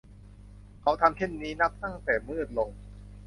[0.81, 2.69] เขาทำเช่นนี้นับตั้งแต่มืดลง